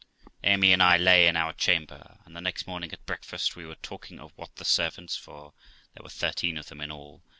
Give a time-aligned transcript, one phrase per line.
[0.43, 3.75] Amy and I lay in our chamber, and the next morning at breakfast we were
[3.75, 5.53] talking of what the servants (for
[5.93, 7.29] there were thirteen of them in all, viz.